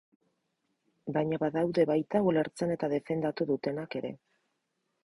Baina 1.17 1.39
badaude 1.43 1.85
baita 1.91 2.23
ulertzen 2.31 2.75
eta 2.79 2.91
defendatu 2.95 3.49
dutenak 3.53 4.01
ere. 4.03 4.15